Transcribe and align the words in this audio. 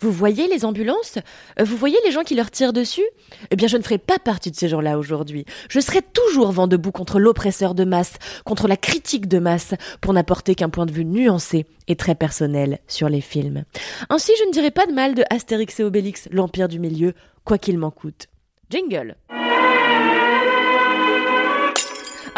Vous 0.00 0.12
voyez 0.12 0.46
les 0.48 0.64
ambulances? 0.64 1.18
Euh, 1.58 1.64
Vous 1.64 1.76
voyez 1.76 1.96
les 2.04 2.10
gens 2.10 2.22
qui 2.22 2.34
leur 2.34 2.50
tirent 2.50 2.72
dessus? 2.74 3.04
Eh 3.50 3.56
bien, 3.56 3.66
je 3.66 3.76
ne 3.78 3.82
ferai 3.82 3.98
pas 3.98 4.18
partie 4.18 4.50
de 4.50 4.56
ces 4.56 4.68
gens-là 4.68 4.98
aujourd'hui. 4.98 5.46
Je 5.70 5.80
serai 5.80 6.02
toujours 6.02 6.52
vent 6.52 6.66
debout 6.66 6.92
contre 6.92 7.18
l'oppresseur 7.18 7.74
de 7.74 7.84
masse, 7.84 8.14
contre 8.44 8.68
la 8.68 8.76
critique 8.76 9.26
de 9.26 9.38
masse, 9.38 9.74
pour 10.02 10.12
n'apporter 10.12 10.54
qu'un 10.54 10.68
point 10.68 10.84
de 10.86 10.92
vue 10.92 11.04
nuancé 11.06 11.64
et 11.88 11.96
très 11.96 12.14
personnel 12.14 12.78
sur 12.86 13.08
les 13.08 13.22
films. 13.22 13.64
Ainsi, 14.10 14.32
je 14.38 14.44
ne 14.44 14.52
dirai 14.52 14.70
pas 14.70 14.86
de 14.86 14.92
mal 14.92 15.14
de 15.14 15.24
Astérix 15.30 15.80
et 15.80 15.84
Obélix, 15.84 16.28
l'Empire 16.30 16.68
du 16.68 16.78
Milieu, 16.78 17.14
quoi 17.44 17.56
qu'il 17.56 17.78
m'en 17.78 17.90
coûte. 17.90 18.26
Jingle 18.68 19.16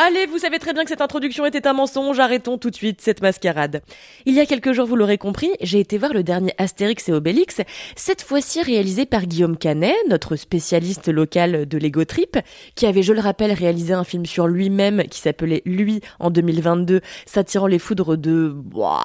Allez, 0.00 0.26
vous 0.26 0.38
savez 0.38 0.60
très 0.60 0.74
bien 0.74 0.84
que 0.84 0.90
cette 0.90 1.00
introduction 1.00 1.44
était 1.44 1.66
un 1.66 1.72
mensonge, 1.72 2.20
arrêtons 2.20 2.56
tout 2.56 2.70
de 2.70 2.76
suite 2.76 3.00
cette 3.00 3.20
mascarade. 3.20 3.82
Il 4.26 4.34
y 4.34 4.38
a 4.38 4.46
quelques 4.46 4.72
jours, 4.72 4.86
vous 4.86 4.94
l'aurez 4.94 5.18
compris, 5.18 5.50
j'ai 5.60 5.80
été 5.80 5.98
voir 5.98 6.12
le 6.12 6.22
dernier 6.22 6.54
Astérix 6.56 7.08
et 7.08 7.12
Obélix, 7.12 7.62
cette 7.96 8.22
fois-ci 8.22 8.62
réalisé 8.62 9.06
par 9.06 9.26
Guillaume 9.26 9.56
Canet, 9.56 9.96
notre 10.08 10.36
spécialiste 10.36 11.08
local 11.08 11.66
de 11.66 11.78
Lego 11.78 12.04
Trip, 12.04 12.38
qui 12.76 12.86
avait, 12.86 13.02
je 13.02 13.12
le 13.12 13.18
rappelle, 13.18 13.50
réalisé 13.50 13.92
un 13.92 14.04
film 14.04 14.24
sur 14.24 14.46
lui-même 14.46 15.02
qui 15.10 15.18
s'appelait 15.18 15.62
Lui 15.64 16.00
en 16.20 16.30
2022, 16.30 17.00
s'attirant 17.26 17.66
les 17.66 17.80
foudres 17.80 18.16
de 18.16 18.54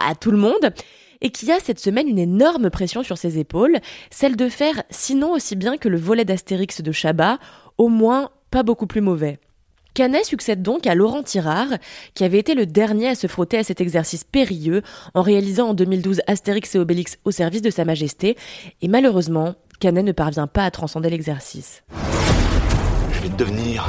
à 0.07 0.13
tout 0.13 0.29
le 0.29 0.37
monde 0.37 0.75
et 1.21 1.31
qui 1.31 1.51
a 1.51 1.59
cette 1.59 1.79
semaine 1.79 2.07
une 2.07 2.19
énorme 2.19 2.69
pression 2.69 3.01
sur 3.01 3.17
ses 3.17 3.39
épaules, 3.39 3.79
celle 4.11 4.35
de 4.35 4.47
faire, 4.47 4.83
sinon 4.91 5.31
aussi 5.31 5.55
bien 5.55 5.77
que 5.77 5.89
le 5.89 5.97
volet 5.97 6.23
d'Astérix 6.23 6.83
de 6.83 6.91
Chabat, 6.91 7.39
au 7.79 7.87
moins 7.87 8.29
pas 8.51 8.61
beaucoup 8.61 8.85
plus 8.85 9.01
mauvais. 9.01 9.39
Canet 9.93 10.25
succède 10.25 10.63
donc 10.63 10.87
à 10.87 10.95
Laurent 10.95 11.21
Tirard, 11.21 11.67
qui 12.15 12.23
avait 12.23 12.39
été 12.39 12.55
le 12.55 12.65
dernier 12.65 13.09
à 13.09 13.15
se 13.15 13.27
frotter 13.27 13.59
à 13.59 13.63
cet 13.63 13.79
exercice 13.79 14.23
périlleux 14.23 14.81
en 15.13 15.21
réalisant 15.21 15.69
en 15.69 15.73
2012 15.75 16.21
Astérix 16.25 16.73
et 16.73 16.79
Obélix 16.79 17.19
au 17.25 17.31
service 17.31 17.61
de 17.61 17.69
Sa 17.69 17.85
Majesté, 17.85 18.35
et 18.81 18.87
malheureusement, 18.87 19.53
Canet 19.79 20.03
ne 20.03 20.11
parvient 20.11 20.47
pas 20.47 20.65
à 20.65 20.71
transcender 20.71 21.11
l'exercice. 21.11 21.83
Je 23.11 23.21
vais 23.21 23.29
devenir 23.29 23.87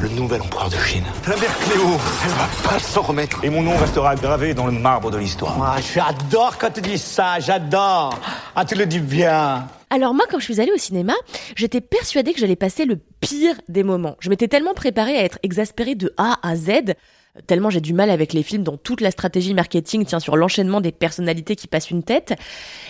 le 0.00 0.08
nouvel 0.10 0.40
empereur 0.40 0.70
de 0.70 0.76
Chine. 0.76 1.04
La 1.26 1.36
mère 1.36 1.58
Cléo, 1.58 1.88
elle 2.24 2.30
va 2.30 2.70
pas 2.70 2.78
s'en 2.78 3.02
remettre. 3.02 3.44
Et 3.44 3.50
mon 3.50 3.62
nom 3.62 3.76
restera 3.76 4.14
gravé 4.14 4.54
dans 4.54 4.66
le 4.66 4.72
marbre 4.72 5.10
de 5.10 5.18
l'histoire. 5.18 5.56
Ah, 5.60 5.76
j'adore 5.94 6.56
quand 6.58 6.70
tu 6.70 6.80
dis 6.80 6.98
ça, 6.98 7.38
j'adore. 7.40 8.18
Ah, 8.54 8.64
tu 8.64 8.74
le 8.74 8.86
dis 8.86 9.00
bien. 9.00 9.66
Alors 9.88 10.14
moi, 10.14 10.26
quand 10.28 10.38
je 10.38 10.44
suis 10.44 10.60
allée 10.60 10.72
au 10.72 10.78
cinéma, 10.78 11.14
j'étais 11.54 11.80
persuadée 11.80 12.32
que 12.32 12.40
j'allais 12.40 12.56
passer 12.56 12.84
le 12.86 12.98
pire 13.20 13.54
des 13.68 13.84
moments. 13.84 14.16
Je 14.18 14.30
m'étais 14.30 14.48
tellement 14.48 14.74
préparée 14.74 15.16
à 15.16 15.22
être 15.22 15.38
exaspérée 15.42 15.94
de 15.94 16.12
A 16.16 16.38
à 16.46 16.56
Z, 16.56 16.94
tellement 17.46 17.70
j'ai 17.70 17.80
du 17.80 17.92
mal 17.92 18.10
avec 18.10 18.32
les 18.32 18.42
films 18.42 18.62
dont 18.62 18.76
toute 18.76 19.00
la 19.00 19.10
stratégie 19.10 19.54
marketing 19.54 20.04
tient 20.04 20.20
sur 20.20 20.36
l'enchaînement 20.36 20.80
des 20.80 20.92
personnalités 20.92 21.54
qui 21.54 21.68
passent 21.68 21.90
une 21.90 22.02
tête, 22.02 22.34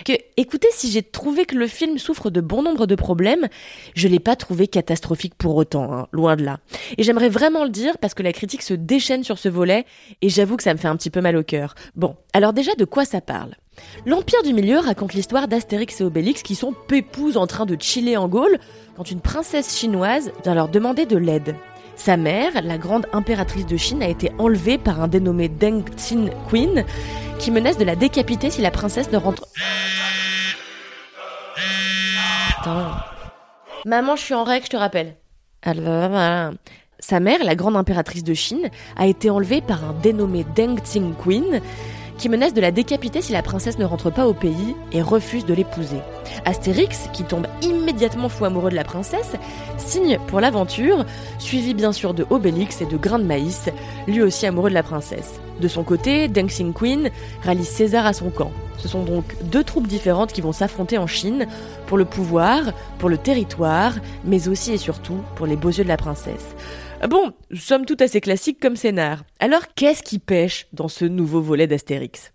que, 0.05 0.13
écoutez, 0.37 0.69
si 0.71 0.91
j'ai 0.91 1.03
trouvé 1.03 1.45
que 1.45 1.55
le 1.55 1.67
film 1.67 1.97
souffre 1.97 2.29
de 2.29 2.41
bon 2.41 2.63
nombre 2.63 2.87
de 2.87 2.95
problèmes, 2.95 3.47
je 3.95 4.07
l'ai 4.07 4.19
pas 4.19 4.35
trouvé 4.35 4.67
catastrophique 4.67 5.35
pour 5.35 5.55
autant, 5.55 5.93
hein, 5.93 6.07
loin 6.11 6.35
de 6.35 6.43
là. 6.43 6.59
Et 6.97 7.03
j'aimerais 7.03 7.29
vraiment 7.29 7.63
le 7.63 7.69
dire 7.69 7.97
parce 7.99 8.13
que 8.13 8.23
la 8.23 8.33
critique 8.33 8.63
se 8.63 8.73
déchaîne 8.73 9.23
sur 9.23 9.37
ce 9.37 9.49
volet, 9.49 9.85
et 10.21 10.29
j'avoue 10.29 10.57
que 10.57 10.63
ça 10.63 10.73
me 10.73 10.79
fait 10.79 10.87
un 10.87 10.95
petit 10.95 11.11
peu 11.11 11.21
mal 11.21 11.35
au 11.35 11.43
cœur. 11.43 11.75
Bon, 11.95 12.15
alors 12.33 12.53
déjà, 12.53 12.73
de 12.75 12.85
quoi 12.85 13.05
ça 13.05 13.21
parle? 13.21 13.55
L'Empire 14.05 14.43
du 14.43 14.53
Milieu 14.53 14.79
raconte 14.79 15.13
l'histoire 15.13 15.47
d'Astérix 15.47 16.01
et 16.01 16.03
Obélix 16.03 16.43
qui 16.43 16.55
sont 16.55 16.73
pépouses 16.87 17.37
en 17.37 17.47
train 17.47 17.65
de 17.65 17.77
chiller 17.79 18.17
en 18.17 18.27
Gaule 18.27 18.59
quand 18.95 19.09
une 19.11 19.21
princesse 19.21 19.77
chinoise 19.77 20.31
vient 20.43 20.55
leur 20.55 20.69
demander 20.69 21.05
de 21.05 21.17
l'aide. 21.17 21.55
Sa 21.95 22.15
mère, 22.15 22.61
la 22.61 22.77
grande 22.77 23.07
impératrice 23.11 23.65
de 23.65 23.75
Chine, 23.75 24.03
a 24.03 24.07
été 24.07 24.31
enlevée 24.37 24.77
par 24.77 25.01
un 25.01 25.07
dénommé 25.07 25.49
Deng 25.49 25.83
Xin 25.95 26.29
Queen 26.47 26.85
qui 27.39 27.51
menace 27.51 27.77
de 27.77 27.83
la 27.83 27.95
décapiter 27.95 28.51
si 28.51 28.61
la 28.61 28.71
princesse 28.71 29.11
ne 29.11 29.17
rentre. 29.17 29.47
Putain. 32.57 33.03
Maman, 33.85 34.15
je 34.15 34.21
suis 34.21 34.33
en 34.33 34.43
règle, 34.43 34.65
je 34.65 34.71
te 34.71 34.77
rappelle. 34.77 35.15
Alors, 35.63 36.53
Sa 36.99 37.19
mère, 37.19 37.43
la 37.43 37.55
grande 37.55 37.75
impératrice 37.75 38.23
de 38.23 38.33
Chine, 38.33 38.69
a 38.95 39.07
été 39.07 39.29
enlevée 39.29 39.61
par 39.61 39.83
un 39.83 39.93
dénommé 39.93 40.45
Deng 40.55 40.77
Xin 40.81 41.13
Queen 41.13 41.61
qui 42.17 42.29
menace 42.29 42.53
de 42.53 42.61
la 42.61 42.71
décapiter 42.71 43.21
si 43.21 43.31
la 43.31 43.41
princesse 43.41 43.77
ne 43.77 43.85
rentre 43.85 44.09
pas 44.09 44.27
au 44.27 44.33
pays 44.33 44.75
et 44.91 45.01
refuse 45.01 45.45
de 45.45 45.53
l'épouser. 45.53 45.99
Astérix, 46.45 47.09
qui 47.13 47.23
tombe 47.23 47.47
immédiatement 47.61 48.29
fou 48.29 48.45
amoureux 48.45 48.71
de 48.71 48.75
la 48.75 48.83
princesse, 48.83 49.33
signe 49.77 50.17
pour 50.27 50.39
l'aventure, 50.39 51.05
suivi 51.39 51.73
bien 51.73 51.91
sûr 51.91 52.13
de 52.13 52.25
Obélix 52.29 52.81
et 52.81 52.85
de 52.85 52.97
Grain 52.97 53.19
de 53.19 53.23
Maïs, 53.23 53.69
lui 54.07 54.21
aussi 54.21 54.45
amoureux 54.45 54.69
de 54.69 54.75
la 54.75 54.83
princesse. 54.83 55.39
De 55.59 55.67
son 55.67 55.83
côté, 55.83 56.27
Deng 56.27 56.47
Xin 56.47 56.71
Queen 56.71 57.09
rallie 57.43 57.65
César 57.65 58.05
à 58.05 58.13
son 58.13 58.29
camp. 58.29 58.51
Ce 58.77 58.87
sont 58.87 59.03
donc 59.03 59.35
deux 59.43 59.63
troupes 59.63 59.87
différentes 59.87 60.31
qui 60.31 60.41
vont 60.41 60.51
s'affronter 60.51 60.97
en 60.97 61.07
Chine 61.07 61.47
pour 61.87 61.97
le 61.97 62.05
pouvoir, 62.05 62.73
pour 62.99 63.09
le 63.09 63.17
territoire, 63.17 63.95
mais 64.23 64.47
aussi 64.47 64.73
et 64.73 64.77
surtout 64.77 65.19
pour 65.35 65.47
les 65.47 65.55
beaux 65.55 65.69
yeux 65.69 65.83
de 65.83 65.89
la 65.89 65.97
princesse. 65.97 66.55
Bon, 67.09 67.31
somme 67.53 67.85
toute 67.85 68.01
assez 68.01 68.21
classique 68.21 68.59
comme 68.59 68.75
scénar. 68.75 69.23
Alors 69.39 69.61
qu'est-ce 69.75 70.03
qui 70.03 70.19
pêche 70.19 70.67
dans 70.73 70.87
ce 70.87 71.05
nouveau 71.05 71.41
volet 71.41 71.67
d'Astérix? 71.67 72.31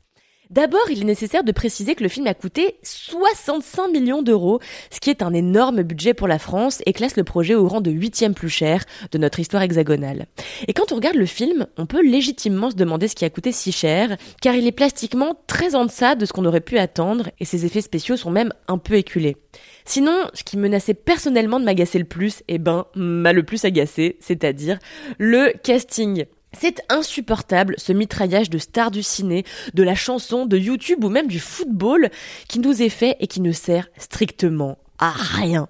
D'abord, 0.52 0.90
il 0.90 1.00
est 1.00 1.04
nécessaire 1.04 1.44
de 1.44 1.52
préciser 1.52 1.94
que 1.94 2.02
le 2.02 2.10
film 2.10 2.26
a 2.26 2.34
coûté 2.34 2.76
65 2.82 3.88
millions 3.88 4.20
d'euros, 4.20 4.60
ce 4.90 5.00
qui 5.00 5.08
est 5.08 5.22
un 5.22 5.32
énorme 5.32 5.82
budget 5.82 6.12
pour 6.12 6.28
la 6.28 6.38
France 6.38 6.82
et 6.84 6.92
classe 6.92 7.16
le 7.16 7.24
projet 7.24 7.54
au 7.54 7.66
rang 7.66 7.80
de 7.80 7.90
huitième 7.90 8.34
plus 8.34 8.50
cher 8.50 8.84
de 9.12 9.16
notre 9.16 9.40
histoire 9.40 9.62
hexagonale. 9.62 10.26
Et 10.68 10.74
quand 10.74 10.92
on 10.92 10.96
regarde 10.96 11.16
le 11.16 11.24
film, 11.24 11.66
on 11.78 11.86
peut 11.86 12.02
légitimement 12.02 12.70
se 12.70 12.76
demander 12.76 13.08
ce 13.08 13.14
qui 13.14 13.24
a 13.24 13.30
coûté 13.30 13.50
si 13.50 13.72
cher, 13.72 14.18
car 14.42 14.54
il 14.54 14.66
est 14.66 14.72
plastiquement 14.72 15.40
très 15.46 15.74
en 15.74 15.86
deçà 15.86 16.16
de 16.16 16.26
ce 16.26 16.34
qu'on 16.34 16.44
aurait 16.44 16.60
pu 16.60 16.76
attendre 16.76 17.30
et 17.40 17.46
ses 17.46 17.64
effets 17.64 17.80
spéciaux 17.80 18.18
sont 18.18 18.30
même 18.30 18.52
un 18.68 18.76
peu 18.76 18.96
éculés. 18.96 19.38
Sinon, 19.86 20.26
ce 20.34 20.44
qui 20.44 20.58
menaçait 20.58 20.92
personnellement 20.92 21.60
de 21.60 21.64
m'agacer 21.64 21.98
le 21.98 22.04
plus, 22.04 22.42
eh 22.48 22.58
ben, 22.58 22.84
m'a 22.94 23.32
le 23.32 23.42
plus 23.42 23.64
agacé, 23.64 24.18
c'est-à-dire 24.20 24.78
le 25.18 25.54
casting. 25.62 26.26
C'est 26.58 26.82
insupportable 26.88 27.74
ce 27.78 27.92
mitraillage 27.92 28.50
de 28.50 28.58
stars 28.58 28.90
du 28.90 29.02
ciné, 29.02 29.44
de 29.74 29.82
la 29.82 29.94
chanson, 29.94 30.46
de 30.46 30.58
YouTube 30.58 31.04
ou 31.04 31.08
même 31.08 31.28
du 31.28 31.40
football 31.40 32.10
qui 32.48 32.58
nous 32.58 32.82
est 32.82 32.88
fait 32.88 33.16
et 33.20 33.26
qui 33.26 33.40
ne 33.40 33.52
sert 33.52 33.88
strictement 33.98 34.78
à 34.98 35.10
rien. 35.10 35.68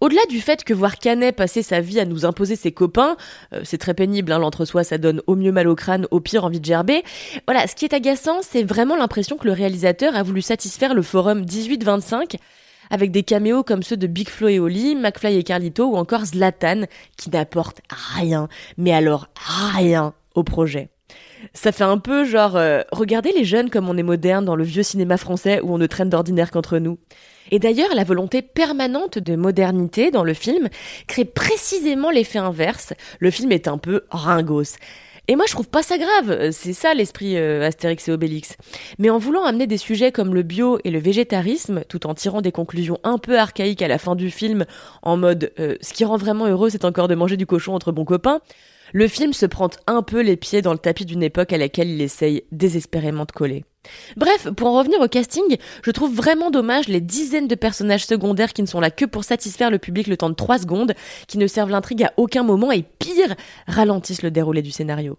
Au-delà 0.00 0.20
du 0.28 0.40
fait 0.40 0.62
que 0.62 0.72
voir 0.72 0.98
Canet 0.98 1.34
passer 1.34 1.62
sa 1.62 1.80
vie 1.80 1.98
à 1.98 2.04
nous 2.04 2.24
imposer 2.24 2.54
ses 2.54 2.70
copains, 2.70 3.16
euh, 3.52 3.62
c'est 3.64 3.78
très 3.78 3.94
pénible, 3.94 4.30
hein, 4.30 4.38
l'entre-soi, 4.38 4.84
ça 4.84 4.96
donne 4.96 5.22
au 5.26 5.34
mieux 5.34 5.50
mal 5.50 5.66
au 5.66 5.74
crâne, 5.74 6.06
au 6.12 6.20
pire 6.20 6.44
envie 6.44 6.60
de 6.60 6.64
gerber. 6.64 7.02
Voilà, 7.48 7.66
ce 7.66 7.74
qui 7.74 7.84
est 7.84 7.94
agaçant, 7.94 8.40
c'est 8.42 8.62
vraiment 8.62 8.94
l'impression 8.94 9.36
que 9.36 9.46
le 9.46 9.52
réalisateur 9.52 10.14
a 10.14 10.22
voulu 10.22 10.40
satisfaire 10.40 10.94
le 10.94 11.02
forum 11.02 11.42
18-25 11.42 12.36
avec 12.90 13.10
des 13.10 13.22
caméos 13.22 13.62
comme 13.62 13.82
ceux 13.82 13.96
de 13.96 14.06
Big 14.06 14.28
Flo 14.28 14.48
et 14.48 14.58
Oli, 14.58 14.94
McFly 14.94 15.36
et 15.36 15.42
Carlito 15.42 15.86
ou 15.86 15.96
encore 15.96 16.24
Zlatan 16.24 16.82
qui 17.16 17.30
n'apportent 17.30 17.82
rien, 17.88 18.48
mais 18.76 18.92
alors 18.92 19.28
rien 19.36 20.14
au 20.34 20.42
projet. 20.42 20.88
Ça 21.54 21.72
fait 21.72 21.84
un 21.84 21.98
peu 21.98 22.24
genre, 22.24 22.56
euh, 22.56 22.82
regardez 22.92 23.32
les 23.32 23.44
jeunes 23.44 23.70
comme 23.70 23.88
on 23.88 23.96
est 23.96 24.02
moderne 24.02 24.44
dans 24.44 24.56
le 24.56 24.64
vieux 24.64 24.82
cinéma 24.82 25.16
français 25.16 25.60
où 25.62 25.72
on 25.72 25.78
ne 25.78 25.86
traîne 25.86 26.10
d'ordinaire 26.10 26.50
qu'entre 26.50 26.78
nous. 26.78 26.98
Et 27.50 27.58
d'ailleurs, 27.58 27.94
la 27.94 28.04
volonté 28.04 28.42
permanente 28.42 29.18
de 29.18 29.36
modernité 29.36 30.10
dans 30.10 30.24
le 30.24 30.34
film 30.34 30.68
crée 31.06 31.24
précisément 31.24 32.10
l'effet 32.10 32.38
inverse. 32.38 32.92
Le 33.20 33.30
film 33.30 33.52
est 33.52 33.68
un 33.68 33.78
peu 33.78 34.04
ringos. 34.10 34.76
Et 35.30 35.36
moi, 35.36 35.44
je 35.46 35.52
trouve 35.52 35.68
pas 35.68 35.82
ça 35.82 35.98
grave. 35.98 36.50
C'est 36.52 36.72
ça 36.72 36.94
l'esprit 36.94 37.36
euh, 37.36 37.62
Astérix 37.62 38.08
et 38.08 38.12
Obélix. 38.12 38.56
Mais 38.98 39.10
en 39.10 39.18
voulant 39.18 39.44
amener 39.44 39.66
des 39.66 39.76
sujets 39.76 40.10
comme 40.10 40.34
le 40.34 40.42
bio 40.42 40.78
et 40.84 40.90
le 40.90 40.98
végétarisme, 40.98 41.82
tout 41.86 42.06
en 42.06 42.14
tirant 42.14 42.40
des 42.40 42.50
conclusions 42.50 42.98
un 43.04 43.18
peu 43.18 43.38
archaïques 43.38 43.82
à 43.82 43.88
la 43.88 43.98
fin 43.98 44.16
du 44.16 44.30
film, 44.30 44.64
en 45.02 45.18
mode 45.18 45.52
euh, 45.60 45.76
ce 45.82 45.92
qui 45.92 46.06
rend 46.06 46.16
vraiment 46.16 46.46
heureux, 46.46 46.70
c'est 46.70 46.86
encore 46.86 47.08
de 47.08 47.14
manger 47.14 47.36
du 47.36 47.44
cochon 47.44 47.74
entre 47.74 47.92
bons 47.92 48.06
copains. 48.06 48.40
Le 48.94 49.06
film 49.06 49.34
se 49.34 49.44
prend 49.44 49.68
un 49.86 50.02
peu 50.02 50.22
les 50.22 50.38
pieds 50.38 50.62
dans 50.62 50.72
le 50.72 50.78
tapis 50.78 51.04
d'une 51.04 51.22
époque 51.22 51.52
à 51.52 51.58
laquelle 51.58 51.90
il 51.90 52.00
essaye 52.00 52.44
désespérément 52.50 53.26
de 53.26 53.32
coller. 53.32 53.64
Bref, 54.16 54.48
pour 54.56 54.68
en 54.68 54.78
revenir 54.78 55.00
au 55.00 55.08
casting, 55.08 55.56
je 55.82 55.90
trouve 55.90 56.14
vraiment 56.14 56.50
dommage 56.50 56.88
les 56.88 57.00
dizaines 57.00 57.48
de 57.48 57.54
personnages 57.54 58.06
secondaires 58.06 58.52
qui 58.52 58.62
ne 58.62 58.66
sont 58.66 58.80
là 58.80 58.90
que 58.90 59.04
pour 59.04 59.24
satisfaire 59.24 59.70
le 59.70 59.78
public 59.78 60.06
le 60.06 60.16
temps 60.16 60.30
de 60.30 60.34
3 60.34 60.58
secondes, 60.58 60.94
qui 61.26 61.38
ne 61.38 61.46
servent 61.46 61.70
l'intrigue 61.70 62.04
à 62.04 62.12
aucun 62.16 62.42
moment 62.42 62.72
et 62.72 62.82
pire, 62.82 63.34
ralentissent 63.66 64.22
le 64.22 64.30
déroulé 64.30 64.62
du 64.62 64.70
scénario. 64.70 65.18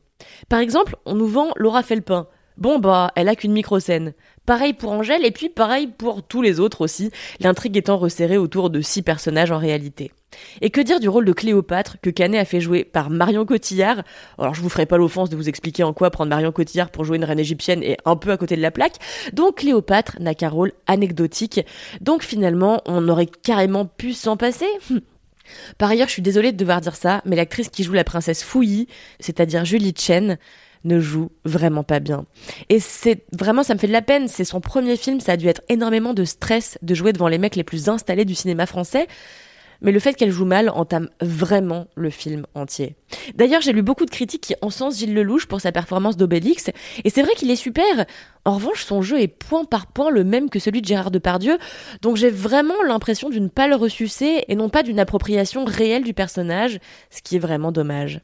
Par 0.49 0.59
exemple, 0.59 0.95
on 1.05 1.15
nous 1.15 1.27
vend 1.27 1.51
Laura 1.55 1.83
Felpin. 1.83 2.27
Bon 2.59 2.77
bah, 2.77 3.13
elle 3.15 3.29
a 3.29 3.37
qu'une 3.37 3.53
micro-scène. 3.53 4.13
Pareil 4.45 4.73
pour 4.73 4.91
Angèle 4.91 5.25
et 5.25 5.31
puis 5.31 5.47
pareil 5.47 5.87
pour 5.87 6.23
tous 6.23 6.41
les 6.41 6.59
autres 6.59 6.81
aussi, 6.81 7.09
l'intrigue 7.39 7.77
étant 7.77 7.97
resserrée 7.97 8.37
autour 8.37 8.69
de 8.69 8.81
six 8.81 9.01
personnages 9.01 9.51
en 9.51 9.57
réalité. 9.57 10.11
Et 10.59 10.69
que 10.69 10.81
dire 10.81 10.99
du 10.99 11.07
rôle 11.07 11.23
de 11.23 11.31
Cléopâtre 11.31 11.95
que 12.01 12.09
Canet 12.09 12.41
a 12.41 12.43
fait 12.43 12.59
jouer 12.59 12.83
par 12.83 13.09
Marion 13.11 13.45
Cotillard? 13.45 14.03
Alors 14.37 14.55
je 14.55 14.61
vous 14.61 14.67
ferai 14.67 14.85
pas 14.85 14.97
l'offense 14.97 15.29
de 15.29 15.37
vous 15.37 15.47
expliquer 15.47 15.83
en 15.83 15.93
quoi 15.93 16.09
prendre 16.09 16.31
Marion 16.31 16.51
Cotillard 16.51 16.89
pour 16.89 17.05
jouer 17.05 17.15
une 17.15 17.23
reine 17.23 17.39
égyptienne 17.39 17.81
est 17.81 17.97
un 18.03 18.17
peu 18.17 18.31
à 18.31 18.37
côté 18.37 18.57
de 18.57 18.61
la 18.61 18.71
plaque. 18.71 18.95
Donc 19.31 19.59
Cléopâtre 19.59 20.17
n'a 20.19 20.35
qu'un 20.35 20.49
rôle 20.49 20.73
anecdotique. 20.85 21.61
Donc 22.01 22.23
finalement, 22.23 22.81
on 22.85 23.07
aurait 23.07 23.27
carrément 23.27 23.85
pu 23.85 24.11
s'en 24.11 24.35
passer? 24.35 24.67
Par 25.77 25.89
ailleurs, 25.89 26.07
je 26.07 26.13
suis 26.13 26.21
désolée 26.21 26.51
de 26.51 26.57
devoir 26.57 26.81
dire 26.81 26.95
ça, 26.95 27.21
mais 27.25 27.35
l'actrice 27.35 27.69
qui 27.69 27.83
joue 27.83 27.93
la 27.93 28.03
princesse 28.03 28.43
Fouilly, 28.43 28.87
c'est-à-dire 29.19 29.65
Julie 29.65 29.95
Chen, 29.97 30.37
ne 30.83 30.99
joue 30.99 31.29
vraiment 31.45 31.83
pas 31.83 31.99
bien. 31.99 32.25
Et 32.69 32.79
c'est 32.79 33.25
vraiment, 33.37 33.63
ça 33.63 33.73
me 33.73 33.79
fait 33.79 33.87
de 33.87 33.93
la 33.93 34.01
peine. 34.01 34.27
C'est 34.27 34.43
son 34.43 34.61
premier 34.61 34.97
film, 34.97 35.19
ça 35.19 35.33
a 35.33 35.37
dû 35.37 35.47
être 35.47 35.61
énormément 35.69 36.13
de 36.13 36.23
stress 36.23 36.77
de 36.81 36.93
jouer 36.93 37.13
devant 37.13 37.27
les 37.27 37.37
mecs 37.37 37.55
les 37.55 37.63
plus 37.63 37.89
installés 37.89 38.25
du 38.25 38.35
cinéma 38.35 38.65
français. 38.65 39.07
Mais 39.81 39.93
le 39.93 39.99
fait 39.99 40.13
qu'elle 40.13 40.31
joue 40.31 40.45
mal 40.45 40.69
entame 40.69 41.09
vraiment 41.21 41.87
le 41.95 42.09
film 42.09 42.45
entier. 42.53 42.97
D'ailleurs, 43.35 43.61
j'ai 43.61 43.71
lu 43.71 43.81
beaucoup 43.81 44.05
de 44.05 44.11
critiques 44.11 44.41
qui 44.41 44.55
encensent 44.61 44.97
Gilles 44.97 45.13
Lelouch 45.13 45.45
pour 45.45 45.61
sa 45.61 45.71
performance 45.71 46.17
d'Obélix, 46.17 46.69
et 47.03 47.09
c'est 47.09 47.21
vrai 47.21 47.33
qu'il 47.35 47.49
est 47.49 47.55
super. 47.55 48.05
En 48.43 48.55
revanche, 48.55 48.83
son 48.83 49.01
jeu 49.01 49.21
est 49.21 49.29
point 49.29 49.63
par 49.63 49.87
point 49.87 50.09
le 50.09 50.25
même 50.25 50.49
que 50.49 50.59
celui 50.59 50.81
de 50.81 50.85
Gérard 50.85 51.11
Depardieu, 51.11 51.57
donc 52.01 52.17
j'ai 52.17 52.29
vraiment 52.29 52.81
l'impression 52.85 53.29
d'une 53.29 53.49
pâle 53.49 53.73
ressucée 53.73 54.43
et 54.49 54.55
non 54.55 54.67
pas 54.67 54.83
d'une 54.83 54.99
appropriation 54.99 55.63
réelle 55.63 56.03
du 56.03 56.13
personnage, 56.13 56.79
ce 57.09 57.21
qui 57.21 57.37
est 57.37 57.39
vraiment 57.39 57.71
dommage. 57.71 58.19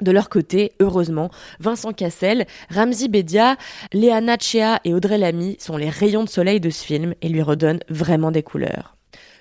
De 0.00 0.12
leur 0.12 0.28
côté, 0.28 0.72
heureusement, 0.80 1.30
Vincent 1.60 1.92
Cassel, 1.92 2.46
Ramzi 2.70 3.08
Bedia, 3.08 3.56
Léana 3.92 4.36
Chea 4.38 4.80
et 4.84 4.94
Audrey 4.94 5.18
Lamy 5.18 5.56
sont 5.58 5.76
les 5.76 5.90
rayons 5.90 6.24
de 6.24 6.28
soleil 6.28 6.60
de 6.60 6.70
ce 6.70 6.84
film 6.84 7.14
et 7.20 7.28
lui 7.28 7.42
redonnent 7.42 7.80
vraiment 7.88 8.30
des 8.30 8.42
couleurs. 8.42 8.94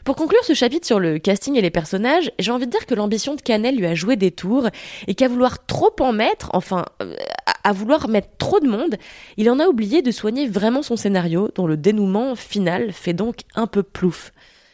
Pour 0.07 0.15
conclure 0.15 0.43
ce 0.45 0.53
chapitre 0.53 0.87
sur 0.87 1.01
le 1.01 1.19
casting 1.19 1.57
et 1.57 1.61
les 1.61 1.69
personnages, 1.69 2.31
j'ai 2.39 2.51
envie 2.51 2.65
de 2.65 2.71
dire 2.71 2.85
que 2.85 2.95
l'ambition 2.95 3.35
de 3.35 3.41
Canel 3.41 3.75
lui 3.75 3.85
a 3.85 3.93
joué 3.93 4.15
des 4.15 4.31
tours 4.31 4.69
et 5.05 5.15
qu'à 5.15 5.27
vouloir 5.27 5.65
trop 5.65 5.93
en 5.99 6.13
mettre, 6.13 6.49
enfin, 6.53 6.85
euh, 7.01 7.13
à 7.65 7.73
vouloir 7.73 8.07
mettre 8.07 8.29
trop 8.37 8.61
de 8.61 8.69
monde, 8.69 8.95
il 9.35 9.49
en 9.49 9.59
a 9.59 9.67
oublié 9.67 10.01
de 10.01 10.11
soigner 10.11 10.47
vraiment 10.47 10.81
son 10.81 10.95
scénario 10.95 11.49
dont 11.55 11.67
le 11.67 11.75
dénouement 11.75 12.35
final 12.35 12.93
fait 12.93 13.11
donc 13.11 13.39
un 13.55 13.67
peu 13.67 13.83
plouf. 13.83 14.31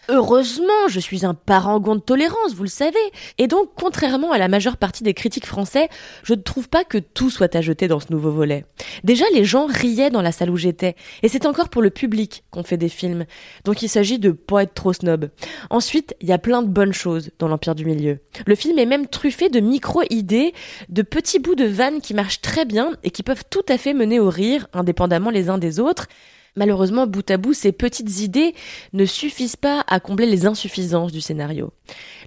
Heureusement, 0.09 0.89
je 0.89 0.99
suis 0.99 1.25
un 1.25 1.33
parangon 1.33 1.95
de 1.95 2.01
tolérance, 2.01 2.53
vous 2.55 2.63
le 2.63 2.69
savez. 2.69 2.99
Et 3.37 3.47
donc, 3.47 3.69
contrairement 3.75 4.33
à 4.33 4.37
la 4.37 4.49
majeure 4.49 4.75
partie 4.75 5.01
des 5.01 5.13
critiques 5.13 5.45
français, 5.45 5.87
je 6.23 6.33
ne 6.33 6.41
trouve 6.41 6.67
pas 6.67 6.83
que 6.83 6.97
tout 6.97 7.29
soit 7.29 7.55
à 7.55 7.61
jeter 7.61 7.87
dans 7.87 8.01
ce 8.01 8.11
nouveau 8.11 8.29
volet. 8.29 8.65
Déjà, 9.05 9.23
les 9.33 9.45
gens 9.45 9.65
riaient 9.65 10.09
dans 10.09 10.21
la 10.21 10.33
salle 10.33 10.49
où 10.49 10.57
j'étais. 10.57 10.97
Et 11.21 11.29
c'est 11.29 11.45
encore 11.45 11.69
pour 11.69 11.81
le 11.81 11.89
public 11.89 12.43
qu'on 12.51 12.63
fait 12.63 12.75
des 12.75 12.89
films. 12.89 13.25
Donc 13.63 13.81
il 13.81 13.87
s'agit 13.87 14.19
de 14.19 14.31
pas 14.31 14.63
être 14.63 14.73
trop 14.73 14.91
snob. 14.91 15.29
Ensuite, 15.69 16.15
il 16.19 16.27
y 16.27 16.33
a 16.33 16.37
plein 16.37 16.63
de 16.63 16.67
bonnes 16.67 16.93
choses 16.93 17.31
dans 17.39 17.47
l'Empire 17.47 17.73
du 17.73 17.85
Milieu. 17.85 18.19
Le 18.45 18.55
film 18.55 18.77
est 18.79 18.85
même 18.85 19.07
truffé 19.07 19.47
de 19.47 19.61
micro-idées, 19.61 20.53
de 20.89 21.01
petits 21.01 21.39
bouts 21.39 21.55
de 21.55 21.65
vannes 21.65 22.01
qui 22.01 22.13
marchent 22.13 22.41
très 22.41 22.65
bien 22.65 22.91
et 23.03 23.09
qui 23.09 23.23
peuvent 23.23 23.45
tout 23.49 23.65
à 23.69 23.77
fait 23.77 23.93
mener 23.93 24.19
au 24.19 24.29
rire, 24.29 24.67
indépendamment 24.73 25.29
les 25.29 25.49
uns 25.49 25.57
des 25.57 25.79
autres. 25.79 26.07
Malheureusement, 26.55 27.07
bout 27.07 27.29
à 27.31 27.37
bout, 27.37 27.53
ces 27.53 27.71
petites 27.71 28.21
idées 28.21 28.53
ne 28.93 29.05
suffisent 29.05 29.55
pas 29.55 29.83
à 29.87 29.99
combler 29.99 30.27
les 30.27 30.45
insuffisances 30.45 31.11
du 31.11 31.19
scénario. 31.19 31.73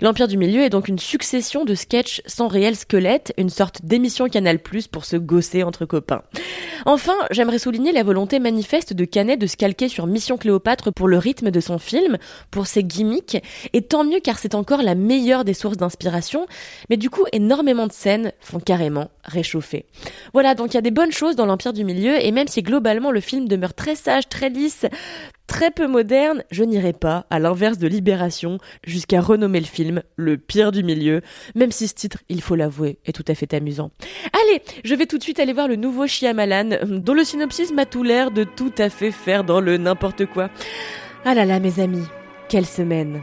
L'Empire 0.00 0.26
du 0.26 0.36
Milieu 0.36 0.62
est 0.62 0.70
donc 0.70 0.88
une 0.88 0.98
succession 0.98 1.64
de 1.64 1.74
sketchs 1.74 2.22
sans 2.26 2.48
réel 2.48 2.74
squelette, 2.74 3.32
une 3.38 3.50
sorte 3.50 3.84
d'émission 3.84 4.28
Canal 4.28 4.58
Plus 4.58 4.88
pour 4.88 5.04
se 5.04 5.16
gosser 5.16 5.62
entre 5.62 5.84
copains. 5.84 6.22
Enfin, 6.84 7.14
j'aimerais 7.30 7.58
souligner 7.58 7.92
la 7.92 8.02
volonté 8.02 8.38
manifeste 8.38 8.92
de 8.92 9.04
Canet 9.04 9.40
de 9.40 9.46
se 9.46 9.56
calquer 9.56 9.88
sur 9.88 10.06
Mission 10.06 10.36
Cléopâtre 10.36 10.92
pour 10.92 11.08
le 11.08 11.18
rythme 11.18 11.50
de 11.50 11.60
son 11.60 11.78
film, 11.78 12.18
pour 12.50 12.66
ses 12.66 12.82
gimmicks, 12.84 13.42
et 13.72 13.82
tant 13.82 14.04
mieux 14.04 14.20
car 14.20 14.38
c'est 14.38 14.54
encore 14.54 14.82
la 14.82 14.94
meilleure 14.94 15.44
des 15.44 15.54
sources 15.54 15.76
d'inspiration, 15.76 16.46
mais 16.90 16.96
du 16.96 17.10
coup, 17.10 17.24
énormément 17.32 17.86
de 17.86 17.92
scènes 17.92 18.32
font 18.40 18.60
carrément 18.60 19.10
réchauffer. 19.24 19.86
Voilà, 20.32 20.54
donc 20.54 20.72
il 20.72 20.74
y 20.74 20.78
a 20.78 20.82
des 20.82 20.90
bonnes 20.90 21.12
choses 21.12 21.36
dans 21.36 21.46
l'Empire 21.46 21.72
du 21.72 21.84
Milieu, 21.84 22.22
et 22.22 22.32
même 22.32 22.48
si 22.48 22.62
globalement 22.62 23.10
le 23.10 23.20
film 23.20 23.48
demeure 23.48 23.74
très 23.74 23.94
sage, 23.96 24.15
très 24.24 24.48
lisse, 24.48 24.86
très 25.46 25.70
peu 25.70 25.86
moderne, 25.86 26.42
je 26.50 26.64
n'irai 26.64 26.92
pas, 26.92 27.26
à 27.30 27.38
l'inverse 27.38 27.78
de 27.78 27.86
Libération, 27.86 28.58
jusqu'à 28.84 29.20
renommer 29.20 29.60
le 29.60 29.66
film 29.66 30.02
Le 30.16 30.36
pire 30.38 30.72
du 30.72 30.82
milieu, 30.82 31.20
même 31.54 31.72
si 31.72 31.88
ce 31.88 31.94
titre, 31.94 32.18
il 32.28 32.40
faut 32.40 32.54
l'avouer, 32.56 32.98
est 33.04 33.12
tout 33.12 33.24
à 33.28 33.34
fait 33.34 33.52
amusant. 33.54 33.90
Allez, 34.32 34.62
je 34.84 34.94
vais 34.94 35.06
tout 35.06 35.18
de 35.18 35.22
suite 35.22 35.40
aller 35.40 35.52
voir 35.52 35.68
le 35.68 35.76
nouveau 35.76 36.06
Shyamalan, 36.06 36.78
dont 36.86 37.14
le 37.14 37.24
synopsis 37.24 37.72
m'a 37.72 37.86
tout 37.86 38.02
l'air 38.02 38.30
de 38.30 38.44
tout 38.44 38.72
à 38.78 38.90
fait 38.90 39.10
faire 39.10 39.44
dans 39.44 39.60
le 39.60 39.76
n'importe 39.76 40.26
quoi. 40.26 40.50
Ah 41.24 41.34
là 41.34 41.44
là, 41.44 41.60
mes 41.60 41.80
amis, 41.80 42.06
quelle 42.48 42.66
semaine 42.66 43.22